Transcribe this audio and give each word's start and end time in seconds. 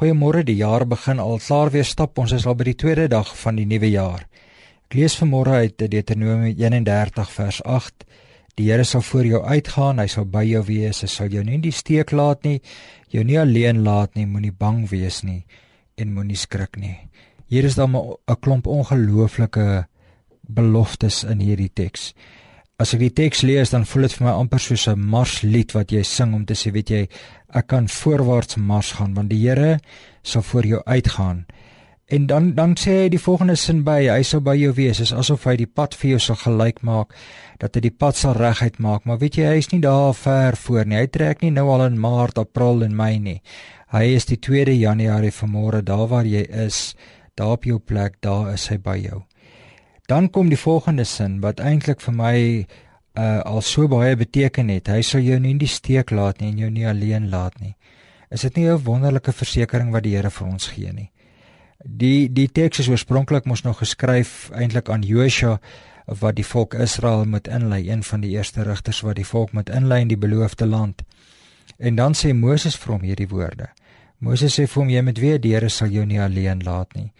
Goeiemôre, 0.00 0.40
die 0.48 0.56
jaar 0.56 0.86
begin 0.88 1.18
al 1.20 1.36
klaar 1.44 1.68
weer 1.74 1.84
stap. 1.84 2.16
Ons 2.16 2.32
is 2.32 2.46
al 2.48 2.54
by 2.56 2.70
die 2.70 2.78
tweede 2.80 3.02
dag 3.12 3.28
van 3.36 3.58
die 3.60 3.66
nuwe 3.68 3.90
jaar. 3.92 4.22
Ek 4.88 4.94
lees 4.96 5.12
vanmôre 5.20 5.58
uit 5.60 5.74
Deuteronomium 5.76 6.54
31 6.56 7.28
vers 7.34 7.58
8. 7.68 8.06
Die 8.56 8.70
Here 8.70 8.86
sal 8.88 9.04
voor 9.04 9.28
jou 9.28 9.42
uitgaan, 9.44 10.00
hy 10.00 10.06
sal 10.08 10.24
by 10.24 10.46
jou 10.48 10.62
wees, 10.70 11.02
hy 11.04 11.10
sal 11.12 11.28
jou 11.28 11.44
nie 11.44 11.58
in 11.58 11.66
die 11.66 11.74
steek 11.76 12.14
laat 12.16 12.48
nie, 12.48 12.62
jou 13.12 13.26
nie 13.28 13.36
alleen 13.42 13.82
laat 13.84 14.16
nie, 14.16 14.24
moenie 14.24 14.54
bang 14.56 14.86
wees 14.88 15.20
nie 15.20 15.42
en 16.00 16.16
moenie 16.16 16.40
skrik 16.40 16.80
nie. 16.80 16.96
Hier 17.52 17.68
is 17.68 17.76
dan 17.76 17.92
'n 17.92 18.40
klomp 18.40 18.72
ongelooflike 18.72 19.84
beloftes 20.48 21.24
in 21.28 21.44
hierdie 21.44 21.68
teks 21.74 22.14
as 22.80 22.94
ek 22.96 23.02
die 23.02 23.12
teks 23.12 23.42
lees 23.44 23.74
dan 23.74 23.84
voel 23.84 24.06
dit 24.06 24.14
vir 24.16 24.26
my 24.26 24.34
amper 24.40 24.62
soos 24.64 24.86
'n 24.88 25.00
marslied 25.14 25.74
wat 25.76 25.92
jy 25.92 26.02
sing 26.02 26.32
om 26.34 26.44
te 26.48 26.54
sê 26.54 26.72
weet 26.72 26.90
jy 26.90 27.02
ek 27.52 27.66
kan 27.66 27.88
voorwaarts 27.88 28.56
mars 28.56 28.92
gaan 28.96 29.14
want 29.14 29.28
die 29.28 29.42
Here 29.44 29.80
sal 30.22 30.42
voor 30.42 30.66
jou 30.66 30.80
uitgaan. 30.86 31.46
En 32.08 32.26
dan 32.26 32.54
dan 32.54 32.74
sê 32.74 32.90
hy 33.02 33.08
die 33.08 33.22
volgende 33.22 33.56
sin 33.56 33.84
by 33.84 34.08
hy 34.08 34.22
sal 34.22 34.40
by 34.40 34.56
jou 34.56 34.72
wees. 34.72 35.00
Is 35.00 35.12
asof 35.12 35.44
hy 35.44 35.56
die 35.56 35.66
pad 35.66 35.94
vir 35.94 36.10
jou 36.10 36.18
sal 36.18 36.36
gelyk 36.36 36.82
maak 36.82 37.14
dat 37.58 37.74
hy 37.74 37.80
die 37.80 37.96
pad 38.02 38.16
sal 38.16 38.34
reguit 38.34 38.78
maak. 38.78 39.04
Maar 39.04 39.18
weet 39.18 39.36
jy 39.36 39.44
hy 39.44 39.58
is 39.58 39.70
nie 39.72 39.80
daar 39.80 40.14
ver 40.14 40.56
voor 40.56 40.84
nie. 40.86 40.96
Hy 40.96 41.06
trek 41.06 41.42
nie 41.42 41.50
nou 41.50 41.68
al 41.68 41.86
in 41.86 42.00
maart 42.00 42.38
april 42.38 42.82
en 42.82 42.96
mei 42.96 43.18
nie. 43.18 43.42
Hy 43.92 44.04
is 44.16 44.24
die 44.24 44.38
2de 44.38 44.78
januarie 44.80 45.32
vanmôre 45.32 45.82
daar 45.82 46.08
waar 46.08 46.26
jy 46.26 46.46
is. 46.66 46.96
Daar 47.36 47.52
op 47.52 47.64
jou 47.64 47.78
plek 47.78 48.20
daar 48.20 48.54
is 48.54 48.68
hy 48.68 48.78
by 48.78 48.96
jou 48.96 49.29
Dan 50.10 50.30
kom 50.30 50.48
die 50.50 50.58
volgende 50.58 51.04
sin 51.04 51.38
wat 51.40 51.60
eintlik 51.62 52.00
vir 52.02 52.14
my 52.18 52.36
uh 53.20 53.42
al 53.46 53.60
so 53.62 53.86
baie 53.90 54.16
beteken 54.16 54.70
het. 54.72 54.88
Hy 54.90 55.02
sal 55.06 55.22
jou 55.22 55.38
nie 55.38 55.52
in 55.54 55.60
die 55.62 55.70
steek 55.70 56.10
laat 56.10 56.40
nie 56.40 56.50
en 56.50 56.58
jou 56.58 56.70
nie 56.70 56.86
alleen 56.88 57.28
laat 57.30 57.60
nie. 57.60 57.76
Is 58.30 58.42
dit 58.42 58.56
nie 58.56 58.66
'n 58.66 58.84
wonderlike 58.84 59.32
versekering 59.32 59.92
wat 59.92 60.02
die 60.02 60.16
Here 60.16 60.30
vir 60.30 60.46
ons 60.46 60.66
gee 60.66 60.92
nie? 60.92 61.10
Die 61.84 62.28
die 62.28 62.48
teks 62.48 62.78
is 62.78 62.88
oorspronklik 62.88 63.44
mos 63.44 63.62
nog 63.62 63.78
geskryf 63.78 64.50
eintlik 64.50 64.88
aan 64.88 65.02
Josua 65.02 65.60
wat 66.06 66.34
die 66.36 66.44
volk 66.44 66.74
Israel 66.74 67.24
moet 67.24 67.48
inlei, 67.48 67.90
een 67.90 68.02
van 68.02 68.20
die 68.20 68.30
eerste 68.30 68.62
rigters 68.62 69.00
wat 69.00 69.16
die 69.16 69.26
volk 69.26 69.52
moet 69.52 69.70
inlei 69.70 70.00
in 70.00 70.08
die 70.08 70.18
beloofde 70.18 70.66
land. 70.66 71.02
En 71.78 71.94
dan 71.94 72.12
sê 72.14 72.34
Moses 72.34 72.76
vir 72.76 72.92
hom 72.92 73.02
hierdie 73.02 73.28
woorde. 73.28 73.68
Moses 74.18 74.58
sê 74.58 74.66
vir 74.66 74.82
hom 74.82 74.90
jy 74.90 75.02
moet 75.02 75.18
weet 75.18 75.42
die 75.42 75.54
Here 75.54 75.68
sal 75.68 75.88
jou 75.88 76.06
nie 76.06 76.20
alleen 76.20 76.64
laat 76.64 76.94
nie. 76.94 77.12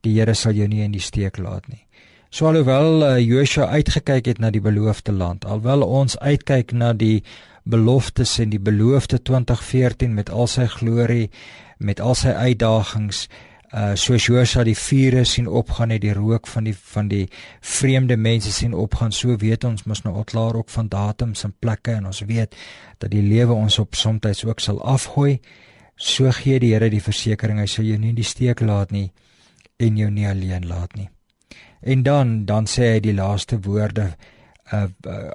Die 0.00 0.14
Here 0.18 0.34
sal 0.34 0.52
jou 0.52 0.68
nie 0.68 0.84
in 0.84 0.92
die 0.92 1.00
steek 1.00 1.38
laat 1.38 1.68
nie. 1.68 1.86
So 2.36 2.44
alhoewel 2.46 3.02
uh, 3.02 3.18
Joshua 3.18 3.70
uitgekyk 3.72 4.26
het 4.28 4.38
na 4.44 4.50
die 4.52 4.60
beloofde 4.60 5.12
land, 5.12 5.46
alhoewel 5.48 5.86
ons 5.88 6.18
uitkyk 6.20 6.74
na 6.76 6.90
die 6.92 7.22
beloftes 7.64 8.34
en 8.44 8.50
die 8.52 8.60
beloofde 8.60 9.22
2014 9.24 10.12
met 10.12 10.28
al 10.28 10.44
sy 10.52 10.66
glorie, 10.68 11.30
met 11.80 12.02
al 12.04 12.12
sy 12.12 12.34
uitdagings, 12.36 13.22
uh 13.72 13.94
soos 13.96 14.28
Joshua 14.28 14.66
die 14.68 14.76
vure 14.76 15.24
sien 15.24 15.48
opgaan 15.48 15.96
en 15.96 16.04
die 16.04 16.12
rook 16.12 16.52
van 16.52 16.68
die 16.68 16.76
van 16.76 17.08
die 17.08 17.22
vreemde 17.64 18.20
mense 18.20 18.52
sien 18.52 18.76
opgaan, 18.76 19.16
so 19.16 19.40
weet 19.40 19.64
ons 19.64 19.88
mos 19.88 20.04
nou 20.04 20.12
al 20.20 20.28
klaar 20.28 20.60
ook 20.60 20.68
van 20.76 20.92
datums 20.92 21.48
en 21.48 21.56
plekke 21.56 21.96
en 21.96 22.12
ons 22.12 22.20
weet 22.28 22.52
dat 23.00 23.16
die 23.16 23.24
lewe 23.24 23.56
ons 23.56 23.80
op 23.80 23.96
soms 23.96 24.44
ook 24.44 24.60
sal 24.60 24.84
afgooi. 24.84 25.38
So 25.96 26.28
gee 26.44 26.60
die 26.60 26.74
Here 26.76 26.92
die 26.92 27.00
versekering 27.00 27.64
hy 27.64 27.66
sal 27.66 27.88
jou 27.88 27.96
nie 27.96 28.12
in 28.12 28.20
die 28.20 28.32
steek 28.36 28.60
laat 28.60 28.92
nie 28.92 29.08
en 29.80 29.96
jou 29.96 30.12
nie 30.12 30.28
alleen 30.28 30.68
laat 30.68 31.00
nie. 31.00 31.15
En 31.80 32.02
dan 32.02 32.44
dan 32.44 32.66
sê 32.66 32.92
hy 32.92 33.00
die 33.00 33.14
laaste 33.14 33.60
woorde 33.60 34.16
uh, 34.72 34.86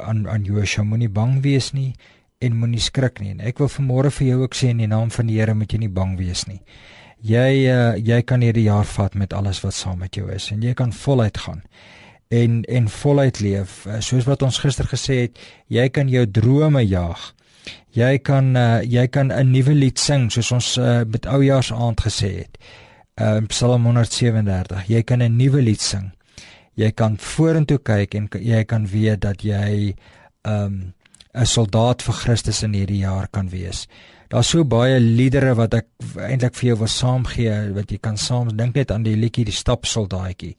aan 0.02 0.28
aan 0.30 0.44
Joshua 0.44 0.84
moenie 0.84 1.10
bang 1.10 1.42
wees 1.44 1.72
nie 1.72 1.94
en 2.42 2.58
moenie 2.58 2.82
skrik 2.82 3.22
nie. 3.22 3.36
En 3.36 3.44
ek 3.46 3.62
wil 3.62 3.70
vanmôre 3.70 4.12
vir 4.12 4.28
jou 4.28 4.42
ook 4.44 4.58
sê 4.58 4.72
in 4.74 4.82
die 4.82 4.90
naam 4.90 5.12
van 5.14 5.30
die 5.30 5.40
Here 5.40 5.56
moet 5.56 5.74
jy 5.74 5.84
nie 5.84 5.94
bang 5.94 6.18
wees 6.20 6.48
nie. 6.50 6.62
Jy 7.22 7.50
uh 7.70 7.98
jy 8.02 8.22
kan 8.26 8.42
hierdie 8.42 8.66
jaar 8.66 8.88
vat 8.90 9.16
met 9.16 9.34
alles 9.34 9.62
wat 9.64 9.78
saam 9.78 10.00
met 10.02 10.18
jou 10.18 10.30
is 10.34 10.50
en 10.52 10.64
jy 10.66 10.74
kan 10.74 10.92
voluit 10.92 11.38
gaan 11.38 11.62
en 12.32 12.64
en 12.66 12.88
voluit 12.90 13.40
leef. 13.40 13.86
Soos 14.00 14.26
wat 14.26 14.42
ons 14.42 14.58
gister 14.64 14.88
gesê 14.90 15.20
het, 15.28 15.38
jy 15.68 15.90
kan 15.90 16.10
jou 16.10 16.26
drome 16.26 16.82
jag. 16.88 17.20
Jy 17.94 18.18
kan 18.26 18.56
uh 18.58 18.82
jy 18.82 19.08
kan 19.08 19.32
'n 19.32 19.52
nuwe 19.52 19.76
lied 19.76 20.00
sing 20.00 20.32
soos 20.32 20.52
ons 20.52 20.78
uh 20.78 21.04
met 21.06 21.26
oujaarsaand 21.26 22.02
gesê 22.02 22.32
het. 22.42 22.58
Uh 23.22 23.46
Psalm 23.48 23.86
137. 23.86 24.88
Jy 24.88 25.04
kan 25.04 25.22
'n 25.22 25.38
nuwe 25.38 25.62
lied 25.62 25.82
sing 25.82 26.12
jy 26.76 26.92
kan 26.92 27.18
vorentoe 27.18 27.80
kyk 27.84 28.16
en 28.16 28.30
jy 28.40 28.64
kan 28.64 28.88
weet 28.88 29.22
dat 29.22 29.44
jy 29.44 29.96
'n 30.46 30.50
um, 30.52 30.94
'n 31.34 31.46
soldaat 31.46 32.02
vir 32.02 32.14
Christus 32.14 32.64
in 32.64 32.74
hierdie 32.74 33.04
jaar 33.04 33.28
kan 33.28 33.50
wees. 33.50 33.88
Daar's 34.30 34.50
so 34.50 34.64
baie 34.64 35.00
liedere 35.00 35.56
wat 35.56 35.74
ek 35.74 35.88
eintlik 36.16 36.56
vir 36.56 36.68
jou 36.68 36.78
wil 36.78 36.88
saamgee 36.88 37.74
wat 37.76 37.92
jy 37.92 37.98
kan 38.00 38.18
saam 38.18 38.52
dink 38.58 38.76
net 38.76 38.92
aan 38.92 39.04
die 39.04 39.16
liedjie 39.16 39.46
die 39.46 39.56
stapsoldaatjie 39.56 40.56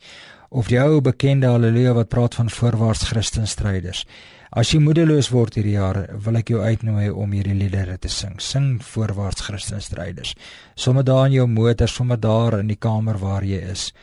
of 0.51 0.69
die 0.69 0.81
ou 0.81 1.01
bekende 1.01 1.49
haleluja 1.49 1.95
wat 1.97 2.11
praat 2.12 2.34
van 2.34 2.51
voorwaarts 2.53 3.09
Christenstryders. 3.09 4.05
As 4.53 4.75
jy 4.75 4.83
moedeloos 4.84 5.31
word 5.33 5.55
hierdie 5.56 5.78
jaar, 5.78 6.03
wil 6.12 6.37
ek 6.37 6.53
jou 6.53 6.61
uitnooi 6.61 7.09
om 7.09 7.33
hierdie 7.33 7.56
liedere 7.56 7.97
te 7.97 8.11
sing. 8.12 8.37
Sing 8.37 8.83
voorwaarts 8.84 9.47
Christenstryders. 9.47 10.34
Sommige 10.77 11.09
daar 11.09 11.31
in 11.31 11.39
jou 11.39 11.47
motor, 11.49 11.89
sommige 11.89 12.21
daar 12.21 12.59
in 12.61 12.69
die 12.69 12.77
kamer 12.77 13.17
waar 13.17 13.49
jy 13.49 13.62
is, 13.72 13.95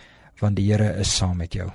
want 0.41 0.57
die 0.57 0.65
Here 0.71 0.95
is 0.97 1.13
saam 1.13 1.37
met 1.37 1.53
jou. 1.53 1.69